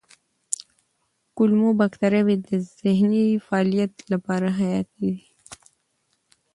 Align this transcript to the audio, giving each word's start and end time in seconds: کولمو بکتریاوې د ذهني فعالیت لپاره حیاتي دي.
کولمو 1.35 1.69
بکتریاوې 1.79 2.35
د 2.47 2.49
ذهني 2.81 3.25
فعالیت 3.45 3.93
لپاره 4.11 4.47
حیاتي 4.59 4.99
دي. 5.09 5.15